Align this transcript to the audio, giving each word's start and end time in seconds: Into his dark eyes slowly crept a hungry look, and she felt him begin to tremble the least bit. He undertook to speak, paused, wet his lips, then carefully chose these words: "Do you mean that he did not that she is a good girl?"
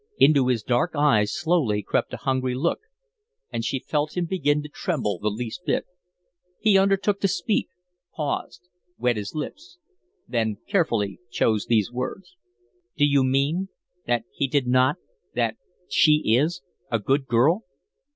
Into 0.17 0.47
his 0.47 0.63
dark 0.63 0.93
eyes 0.95 1.31
slowly 1.31 1.83
crept 1.83 2.11
a 2.15 2.25
hungry 2.25 2.55
look, 2.55 2.79
and 3.51 3.63
she 3.63 3.77
felt 3.77 4.17
him 4.17 4.25
begin 4.25 4.63
to 4.63 4.67
tremble 4.67 5.19
the 5.19 5.29
least 5.29 5.63
bit. 5.63 5.85
He 6.59 6.75
undertook 6.75 7.19
to 7.21 7.27
speak, 7.27 7.67
paused, 8.15 8.67
wet 8.97 9.15
his 9.15 9.35
lips, 9.35 9.77
then 10.27 10.57
carefully 10.67 11.19
chose 11.29 11.67
these 11.67 11.91
words: 11.91 12.35
"Do 12.97 13.05
you 13.05 13.23
mean 13.23 13.69
that 14.07 14.23
he 14.33 14.47
did 14.47 14.65
not 14.65 14.95
that 15.35 15.57
she 15.87 16.23
is 16.35 16.63
a 16.91 16.97
good 16.97 17.27
girl?" 17.27 17.63